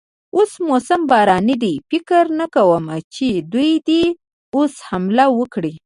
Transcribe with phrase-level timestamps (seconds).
[0.35, 4.03] اوس موسم باراني دی، فکر نه کوم چې دوی دې
[4.55, 5.73] اوس حمله وکړي.